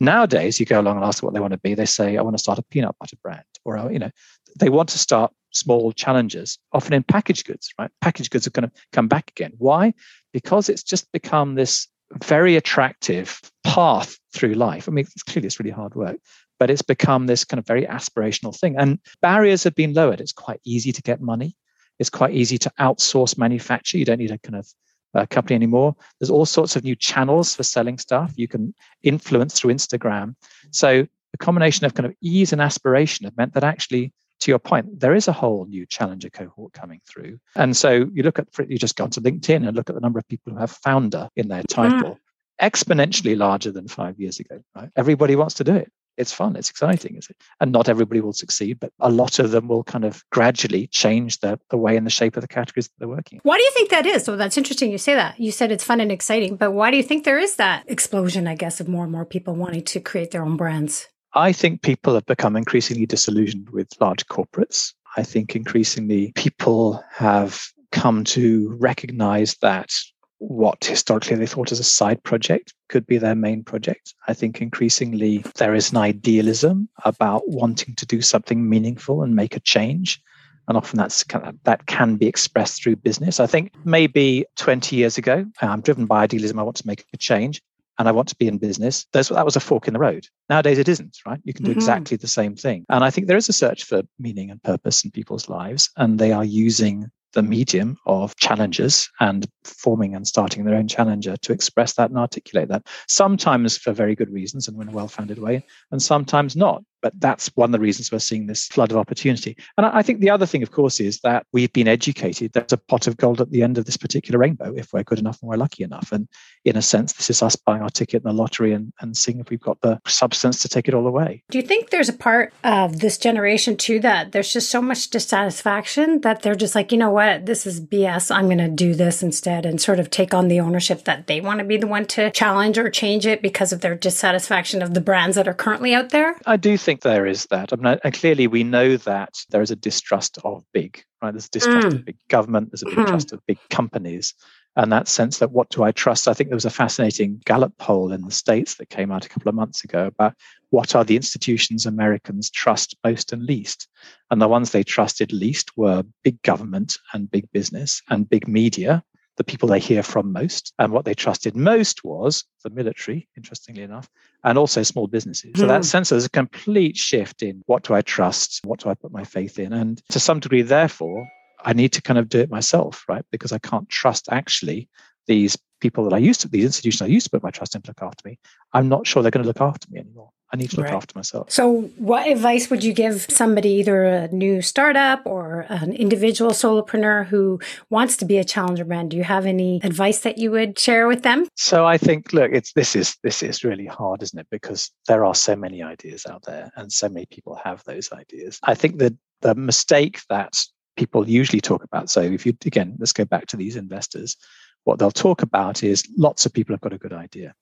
[0.00, 1.74] Nowadays, you go along and ask them what they want to be.
[1.74, 4.10] They say, I want to start a peanut butter brand, or uh, you know,
[4.58, 7.72] they want to start small challenges, often in packaged goods.
[7.78, 9.52] Right, packaged goods are going to come back again.
[9.58, 9.94] Why?
[10.32, 11.88] Because it's just become this
[12.22, 14.88] very attractive path through life.
[14.88, 16.18] I mean, it's clearly it's really hard work,
[16.58, 18.76] but it's become this kind of very aspirational thing.
[18.78, 20.20] And barriers have been lowered.
[20.20, 21.56] It's quite easy to get money.
[21.98, 23.98] It's quite easy to outsource manufacture.
[23.98, 24.68] You don't need a kind of
[25.14, 25.94] uh, company anymore.
[26.18, 28.32] There's all sorts of new channels for selling stuff.
[28.36, 30.34] You can influence through Instagram.
[30.70, 34.12] So the combination of kind of ease and aspiration have meant that actually,
[34.44, 37.38] to your point, there is a whole new challenger cohort coming through.
[37.56, 40.18] And so you look at, you just go to LinkedIn and look at the number
[40.18, 42.18] of people who have founder in their title, mm.
[42.60, 44.60] exponentially larger than five years ago.
[44.76, 44.90] Right?
[44.96, 45.90] Everybody wants to do it.
[46.16, 47.36] it's fun, it's exciting, is it?
[47.60, 51.40] And not everybody will succeed, but a lot of them will kind of gradually change
[51.40, 53.40] the, the way and the shape of the categories that they're working.
[53.42, 54.24] Why do you think that is?
[54.24, 55.38] So that's interesting you say that.
[55.40, 58.46] You said it's fun and exciting, but why do you think there is that explosion,
[58.46, 61.08] I guess, of more and more people wanting to create their own brands?
[61.34, 64.94] I think people have become increasingly disillusioned with large corporates.
[65.16, 69.90] I think increasingly people have come to recognize that
[70.38, 74.14] what historically they thought as a side project could be their main project.
[74.28, 79.56] I think increasingly there is an idealism about wanting to do something meaningful and make
[79.56, 80.20] a change.
[80.68, 83.40] And often that's kind of, that can be expressed through business.
[83.40, 86.58] I think maybe 20 years ago, I'm driven by idealism.
[86.58, 87.60] I want to make a change
[87.98, 89.06] and I want to be in business.
[89.12, 90.26] There's, that was a fork in the road.
[90.48, 91.40] Nowadays, it isn't, right?
[91.44, 91.78] You can do mm-hmm.
[91.78, 92.84] exactly the same thing.
[92.88, 96.18] And I think there is a search for meaning and purpose in people's lives, and
[96.18, 101.52] they are using the medium of challenges and forming and starting their own challenger to
[101.52, 102.86] express that and articulate that.
[103.08, 106.82] Sometimes for very good reasons and in a well founded way, and sometimes not.
[107.04, 109.58] But that's one of the reasons we're seeing this flood of opportunity.
[109.76, 112.54] And I think the other thing, of course, is that we've been educated.
[112.54, 115.18] There's a pot of gold at the end of this particular rainbow if we're good
[115.18, 116.12] enough and we're lucky enough.
[116.12, 116.26] And
[116.64, 119.38] in a sense, this is us buying our ticket in the lottery and, and seeing
[119.38, 121.42] if we've got the substance to take it all away.
[121.50, 125.10] Do you think there's a part of this generation too that there's just so much
[125.10, 128.34] dissatisfaction that they're just like, you know what, this is BS.
[128.34, 131.42] I'm going to do this instead and sort of take on the ownership that they
[131.42, 134.94] want to be the one to challenge or change it because of their dissatisfaction of
[134.94, 136.36] the brands that are currently out there?
[136.46, 137.72] I do think think there is that.
[137.72, 141.32] I mean, and clearly we know that there is a distrust of big, right?
[141.32, 141.94] There's a distrust mm.
[141.94, 143.06] of big government, there's a big mm.
[143.06, 144.34] trust of big companies.
[144.76, 146.26] And that sense that what do I trust?
[146.26, 149.28] I think there was a fascinating Gallup poll in the States that came out a
[149.28, 150.34] couple of months ago about
[150.70, 153.86] what are the institutions Americans trust most and least.
[154.30, 159.04] And the ones they trusted least were big government and big business and big media,
[159.36, 160.72] the people they hear from most.
[160.78, 164.08] And what they trusted most was the military, interestingly enough,
[164.44, 165.52] and also small businesses.
[165.52, 165.58] Mm.
[165.58, 165.82] So that hmm.
[165.82, 168.60] sense there's a complete shift in what do I trust?
[168.64, 169.72] What do I put my faith in?
[169.72, 171.26] And to some degree, therefore,
[171.64, 173.24] I need to kind of do it myself, right?
[173.30, 174.88] Because I can't trust actually
[175.26, 177.82] these people that I used to, these institutions I used to put my trust in
[177.82, 178.38] to look after me.
[178.72, 180.30] I'm not sure they're going to look after me anymore.
[180.54, 180.94] I need to look right.
[180.94, 181.50] after myself.
[181.50, 187.26] So, what advice would you give somebody, either a new startup or an individual solopreneur
[187.26, 187.58] who
[187.90, 189.10] wants to be a challenger brand?
[189.10, 191.48] Do you have any advice that you would share with them?
[191.56, 194.46] So, I think, look, it's this is this is really hard, isn't it?
[194.48, 198.60] Because there are so many ideas out there, and so many people have those ideas.
[198.62, 200.54] I think that the mistake that
[200.96, 202.10] people usually talk about.
[202.10, 204.36] So, if you again, let's go back to these investors.
[204.84, 207.56] What they'll talk about is lots of people have got a good idea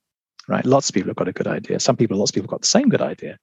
[0.48, 0.64] right?
[0.64, 1.80] Lots of people have got a good idea.
[1.80, 3.38] Some people, lots of people got the same good idea.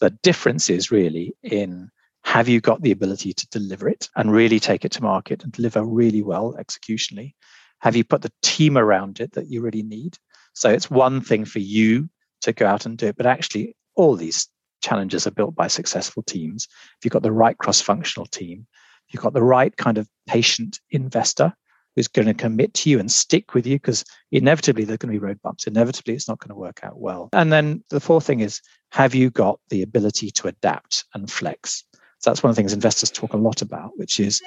[0.00, 1.90] The difference is really in
[2.24, 5.52] have you got the ability to deliver it and really take it to market and
[5.52, 7.32] deliver really well executionally?
[7.80, 10.16] Have you put the team around it that you really need?
[10.52, 12.10] So it's one thing for you
[12.42, 14.48] to go out and do it, but actually, all these
[14.80, 16.66] challenges are built by successful teams.
[16.70, 18.66] If you've got the right cross functional team,
[19.08, 21.54] you've got the right kind of patient investor
[21.98, 25.12] who's going to commit to you and stick with you because inevitably there are going
[25.12, 25.66] to be road bumps.
[25.66, 27.28] Inevitably, it's not going to work out well.
[27.32, 28.60] And then the fourth thing is
[28.92, 31.82] have you got the ability to adapt and flex?
[32.20, 34.40] So that's one of the things investors talk a lot about, which is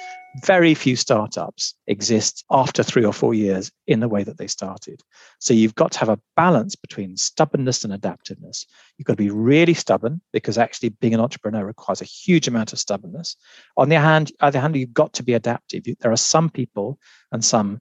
[0.44, 5.00] very few startups exist after three or four years in the way that they started.
[5.38, 8.66] So you've got to have a balance between stubbornness and adaptiveness.
[8.98, 12.74] You've got to be really stubborn because actually being an entrepreneur requires a huge amount
[12.74, 13.36] of stubbornness.
[13.78, 15.84] On the hand, other hand, you've got to be adaptive.
[15.98, 16.98] There are some people
[17.32, 17.80] and some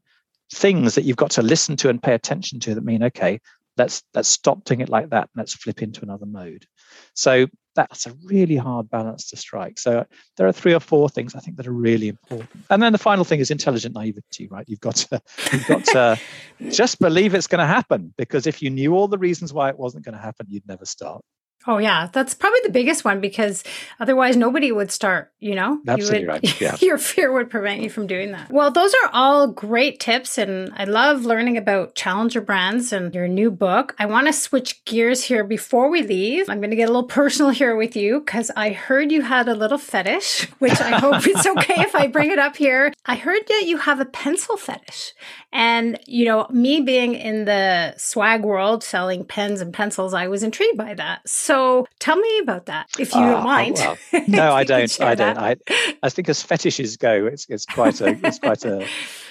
[0.53, 3.41] things that you've got to listen to and pay attention to that mean, okay,
[3.77, 6.65] let's let's stop doing it like that and let's flip into another mode.
[7.13, 9.79] So that's a really hard balance to strike.
[9.79, 10.05] So
[10.37, 12.49] there are three or four things I think that are really important.
[12.69, 14.65] And then the final thing is intelligent naivety, right?
[14.67, 16.19] You've got to you've got to
[16.69, 19.79] just believe it's going to happen because if you knew all the reasons why it
[19.79, 21.23] wasn't going to happen, you'd never start.
[21.67, 23.63] Oh yeah, that's probably the biggest one because
[23.99, 25.79] otherwise nobody would start, you know?
[25.87, 26.61] Absolutely you would, right.
[26.61, 26.75] Yeah.
[26.81, 28.49] your fear would prevent you from doing that.
[28.49, 33.27] Well, those are all great tips and I love learning about challenger brands and your
[33.27, 33.95] new book.
[33.99, 36.49] I want to switch gears here before we leave.
[36.49, 39.47] I'm going to get a little personal here with you cuz I heard you had
[39.47, 42.91] a little fetish, which I hope it's okay if I bring it up here.
[43.05, 45.13] I heard that you have a pencil fetish.
[45.53, 50.43] And, you know, me being in the swag world selling pens and pencils, I was
[50.43, 51.27] intrigued by that.
[51.27, 51.50] So
[51.99, 53.75] tell me about that, if you uh, don't mind.
[53.77, 55.01] Well, no, I don't.
[55.01, 55.37] I don't.
[55.37, 55.55] I,
[56.03, 58.85] I think as fetishes go, it's, it's quite a, it's quite a,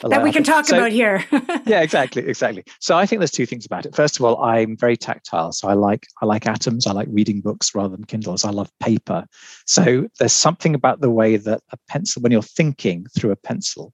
[0.04, 1.24] a that we can talk so, about here.
[1.66, 2.26] yeah, exactly.
[2.26, 2.64] Exactly.
[2.80, 3.94] So I think there's two things about it.
[3.94, 5.52] First of all, I'm very tactile.
[5.52, 6.86] So I like, I like atoms.
[6.86, 8.44] I like reading books rather than Kindles.
[8.44, 9.26] I love paper.
[9.66, 13.92] So there's something about the way that a pencil, when you're thinking through a pencil,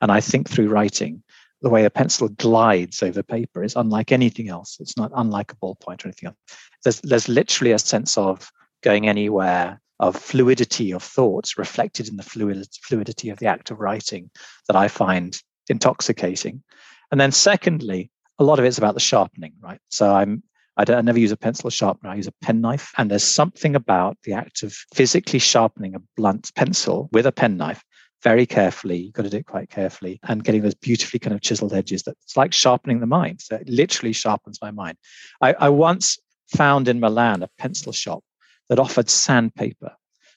[0.00, 1.22] and I think through writing,
[1.62, 4.78] the way a pencil glides over paper is unlike anything else.
[4.80, 6.36] It's not unlike a ballpoint or anything else.
[6.84, 8.50] There's, there's literally a sense of
[8.82, 13.80] going anywhere, of fluidity of thoughts reflected in the fluid, fluidity of the act of
[13.80, 14.30] writing
[14.68, 16.62] that I find intoxicating.
[17.10, 19.80] And then, secondly, a lot of it's about the sharpening, right?
[19.88, 20.42] So I'm
[20.78, 22.10] I, don't, I never use a pencil sharpener.
[22.10, 22.92] I use a penknife.
[22.96, 27.82] And there's something about the act of physically sharpening a blunt pencil with a penknife
[28.22, 28.96] very carefully.
[28.96, 32.02] You've got to do it quite carefully and getting those beautifully kind of chiseled edges
[32.02, 33.40] that's like sharpening the mind.
[33.40, 34.96] So it literally sharpens my mind.
[35.40, 38.22] I, I once found in Milan a pencil shop
[38.68, 39.92] that offered sandpaper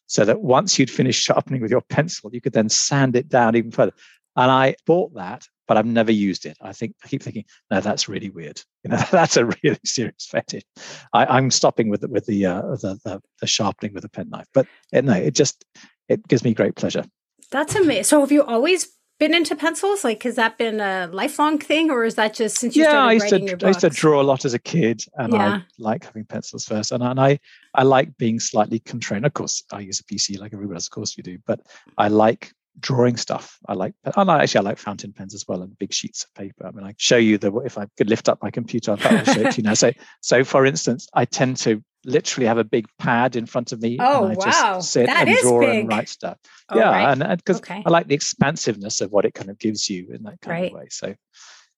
[0.05, 3.55] so that once you'd finished sharpening with your pencil, you could then sand it down
[3.55, 3.93] even further.
[4.35, 6.57] And I bought that, but I've never used it.
[6.61, 8.61] I think I keep thinking, no, that's really weird.
[8.83, 10.63] You know, that's a really serious fetish.
[11.13, 14.65] I, am stopping with with the, uh, the, the the sharpening with a penknife, but
[14.91, 15.63] it, no, it just
[16.09, 17.03] it gives me great pleasure.
[17.51, 18.05] That's amazing.
[18.05, 18.87] So have you always
[19.19, 20.03] been into pencils?
[20.03, 23.07] Like, has that been a lifelong thing, or is that just since you yeah, started
[23.07, 23.63] I used writing to, your books?
[23.63, 25.47] I used to draw a lot as a kid, and Yeah.
[25.57, 26.91] I like having pencils first.
[26.91, 27.39] And, and I,
[27.75, 29.25] I like being slightly constrained.
[29.25, 30.87] Of course, I use a PC like everybody else.
[30.87, 31.37] Of course, you do.
[31.45, 31.59] But
[31.97, 33.57] I like drawing stuff.
[33.67, 36.33] I like, I like actually, I like fountain pens as well, and big sheets of
[36.33, 36.65] paper.
[36.67, 39.41] I mean, I show you the if I could lift up my computer, I'll show
[39.41, 39.73] it to you now.
[39.73, 43.81] So, so for instance, I tend to literally have a big pad in front of
[43.81, 44.77] me Oh, and I wow.
[44.79, 45.77] just sit That and draw big.
[45.81, 46.35] and write stuff
[46.69, 47.21] Oh, yeah right.
[47.21, 47.83] and because Okay.
[47.85, 50.71] i like the expansiveness of what it kind of gives you in that kind Right.
[50.71, 51.13] of way so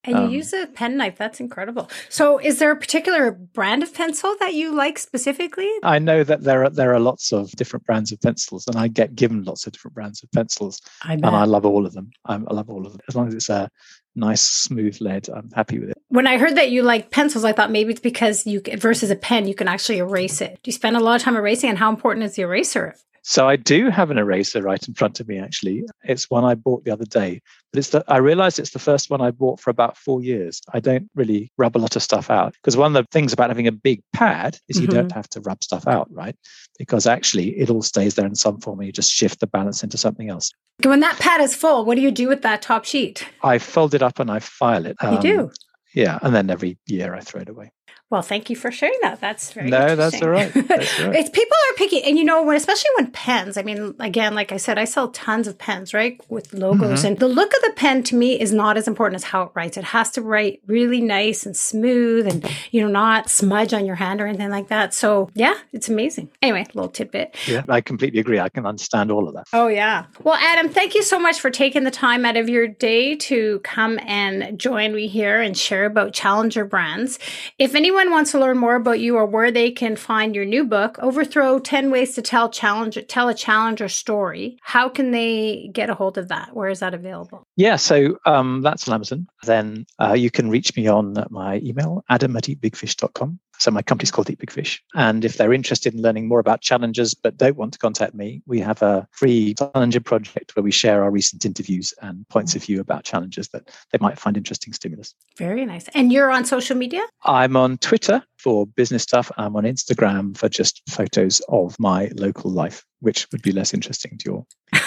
[0.06, 1.18] And you Um, use a penknife.
[1.18, 1.90] That's incredible.
[2.10, 5.70] So, is there a particular brand of pencil that you like specifically?
[5.84, 8.88] I know that there are there are lots of different brands of pencils, and I
[8.90, 12.12] get given lots of different brands of pencils, I and I love all of them.
[12.26, 13.70] I love all of them as long as it's a
[14.16, 15.28] nice smooth lead.
[15.30, 15.98] I'm happy with it.
[16.10, 19.16] when I heard that you like pencils, I thought maybe it's because you versus a
[19.16, 20.60] pen, you can actually erase it.
[20.62, 21.70] Do you spend a lot of time erasing?
[21.70, 22.96] And how important is the eraser?
[23.26, 25.40] So I do have an eraser right in front of me.
[25.40, 28.80] Actually, it's one I bought the other day, but it's the I realized it's the
[28.80, 30.62] first one I bought for about four years.
[30.74, 33.50] I don't really rub a lot of stuff out because one of the things about
[33.50, 34.92] having a big pad is you Mhm.
[34.92, 36.36] don't have to rub stuff out, right?
[36.78, 39.84] Because actually it all stays there in some form, and you just shift the balance
[39.84, 40.52] into something else.
[40.84, 43.26] When that pad is full, what do you do with that top sheet?
[43.42, 44.98] I fold it up and I file it.
[45.02, 45.52] you Um, do.
[45.96, 47.72] Yeah, and then every year I throw it away.
[48.10, 49.20] Well, thank you for sharing that.
[49.20, 50.54] That's very No, that's all right.
[50.54, 51.16] That's all right.
[51.16, 53.58] it's people are picky, and you know, when especially when pens.
[53.58, 57.08] I mean, again, like I said, I sell tons of pens, right, with logos, Mm-hmm.
[57.08, 59.52] and the look of the pen to me is not as important as how it
[59.56, 59.78] writes.
[59.78, 63.96] It has to write really nice and smooth, and you know, not smudge on your
[63.96, 64.94] hand or anything like that.
[64.94, 66.30] So, yeah, it's amazing.
[66.44, 67.36] Anyway, little tidbit.
[67.48, 68.40] Yeah, I completely agree.
[68.40, 69.48] I can understand all of that.
[69.54, 70.06] Oh, yeah.
[70.22, 73.60] Well, Adam, thank you so much for taking the time out of your day to
[73.64, 77.18] come and join me here and share about Challenger brands.
[77.58, 80.64] If anyone wants to learn more about you or where they can find your new
[80.64, 85.90] book, Overthrow 10 Ways to Tell Challenger Tell a Challenger Story, how can they get
[85.90, 86.56] a hold of that?
[86.56, 87.46] Where is that available?
[87.58, 89.28] Yeah, so um, that's on Amazon.
[89.44, 93.40] Then uh, you can reach me on my email, adam at eatbigfish.com.
[93.64, 94.84] So my company's called Eat Big Fish.
[94.94, 98.42] And if they're interested in learning more about challenges but don't want to contact me,
[98.46, 102.64] we have a free challenger project where we share our recent interviews and points of
[102.66, 105.16] view about challenges that they might find interesting stimulus.
[105.38, 105.88] Very nice.
[105.96, 107.04] And you're on social media?
[107.24, 109.32] I'm on Twitter for business stuff.
[109.38, 114.18] I'm on Instagram for just photos of my local life, which would be less interesting
[114.20, 114.48] to you all.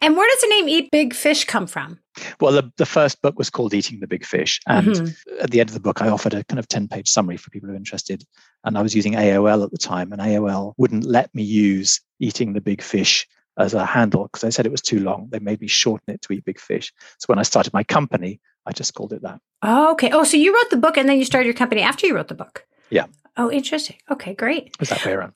[0.00, 1.98] and where does the name Eat Big Fish come from?
[2.40, 4.60] Well, the, the first book was called Eating the Big Fish.
[4.68, 5.16] And Mhm.
[5.40, 7.50] at the end of the book, I offered a kind of 10 page summary for
[7.50, 8.24] people who are interested.
[8.64, 12.52] And I was using AOL at the time, and AOL wouldn't let me use Eating
[12.52, 13.26] the Big Fish
[13.60, 15.28] as a handle because they said it was too long.
[15.30, 16.92] They made me shorten it to Eat Big Fish.
[17.18, 19.40] So when I started my company, I just called it that.
[19.62, 20.10] Oh, okay.
[20.12, 22.28] Oh, so you wrote the book and then you started your company after you wrote
[22.28, 22.66] the book?
[22.90, 23.06] Yeah.
[23.36, 23.96] Oh, interesting.
[24.10, 24.66] Okay, great.
[24.68, 25.32] It was that way around.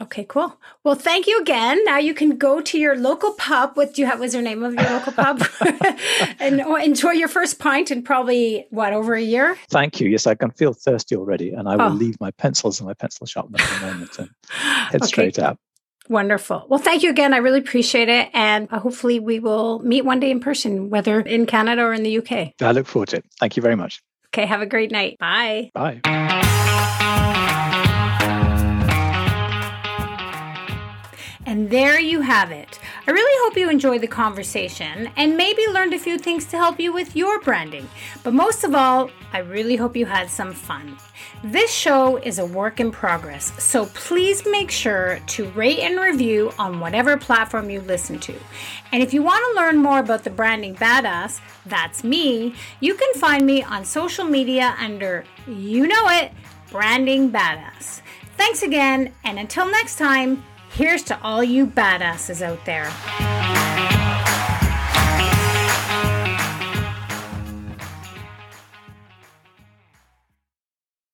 [0.00, 0.58] Okay, cool.
[0.82, 1.84] Well, thank you again.
[1.84, 3.76] Now you can go to your local pub.
[3.76, 4.18] What do you have?
[4.18, 5.44] Was the name of your local pub?
[6.40, 9.56] and or enjoy your first pint in probably what over a year.
[9.70, 10.08] Thank you.
[10.08, 11.52] Yes, I can feel thirsty already.
[11.52, 11.94] And I will Oh.
[11.94, 14.30] leave my pencils and my pencil sharpener for a moment and
[14.90, 15.06] head Okay.
[15.06, 15.58] straight out.
[16.08, 16.66] Wonderful.
[16.68, 17.32] Well, thank you again.
[17.32, 21.20] I really appreciate it, and uh, hopefully we will meet one day in person, whether
[21.20, 22.52] in Canada or in the UK.
[22.60, 23.24] I look forward to it.
[23.40, 24.02] Thank you very much.
[24.28, 24.46] Okay.
[24.46, 25.16] Have a great night.
[25.18, 25.70] Bye.
[25.74, 26.00] Bye.
[31.46, 32.78] And there you have it.
[33.06, 36.80] I really hope you enjoyed the conversation and maybe learned a few things to help
[36.80, 37.86] you with your branding.
[38.22, 40.96] But most of all, I really hope you had some fun.
[41.42, 46.50] This show is a work in progress, so please make sure to rate and review
[46.58, 48.34] on whatever platform you listen to.
[48.92, 53.12] And if you want to learn more about the branding badass, that's me, you can
[53.14, 56.32] find me on social media under, you know it,
[56.70, 58.00] Branding Badass.
[58.36, 60.42] Thanks again, and until next time,
[60.74, 62.90] Here's to all you badasses out there.